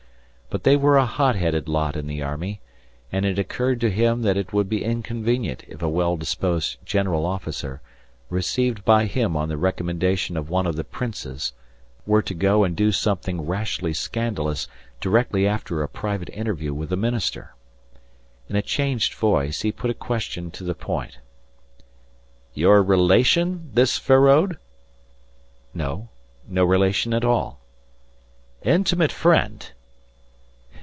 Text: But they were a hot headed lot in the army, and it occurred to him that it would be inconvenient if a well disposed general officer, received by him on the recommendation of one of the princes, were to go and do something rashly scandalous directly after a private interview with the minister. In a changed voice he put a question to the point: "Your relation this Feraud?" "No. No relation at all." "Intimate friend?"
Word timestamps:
But 0.53 0.65
they 0.65 0.75
were 0.75 0.97
a 0.97 1.05
hot 1.05 1.37
headed 1.37 1.69
lot 1.69 1.95
in 1.95 2.07
the 2.07 2.21
army, 2.21 2.59
and 3.09 3.25
it 3.25 3.39
occurred 3.39 3.79
to 3.79 3.89
him 3.89 4.21
that 4.23 4.35
it 4.35 4.51
would 4.51 4.67
be 4.67 4.83
inconvenient 4.83 5.63
if 5.65 5.81
a 5.81 5.87
well 5.87 6.17
disposed 6.17 6.77
general 6.85 7.25
officer, 7.25 7.79
received 8.29 8.83
by 8.83 9.05
him 9.05 9.37
on 9.37 9.47
the 9.47 9.55
recommendation 9.55 10.35
of 10.35 10.49
one 10.49 10.67
of 10.67 10.75
the 10.75 10.83
princes, 10.83 11.53
were 12.05 12.21
to 12.23 12.33
go 12.33 12.65
and 12.65 12.75
do 12.75 12.91
something 12.91 13.39
rashly 13.47 13.93
scandalous 13.93 14.67
directly 14.99 15.47
after 15.47 15.81
a 15.81 15.87
private 15.87 16.27
interview 16.31 16.73
with 16.73 16.89
the 16.89 16.97
minister. 16.97 17.55
In 18.49 18.57
a 18.57 18.61
changed 18.61 19.13
voice 19.13 19.61
he 19.61 19.71
put 19.71 19.89
a 19.89 19.93
question 19.93 20.51
to 20.51 20.65
the 20.65 20.75
point: 20.75 21.19
"Your 22.53 22.83
relation 22.83 23.69
this 23.73 23.97
Feraud?" 23.97 24.57
"No. 25.73 26.09
No 26.45 26.65
relation 26.65 27.13
at 27.13 27.23
all." 27.23 27.61
"Intimate 28.63 29.13
friend?" 29.13 29.71